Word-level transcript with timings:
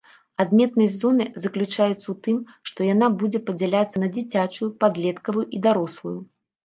Адметнасць 0.43 0.95
зоны 1.01 1.25
заключаецца 1.43 1.93
ў 1.95 2.15
тым, 2.27 2.37
што 2.69 2.79
яна 2.93 3.09
будзе 3.25 3.43
падзяляцца 3.51 3.97
на 4.05 4.09
дзіцячую, 4.17 4.73
падлеткавую 4.85 5.45
і 5.59 5.61
дарослую. 5.67 6.17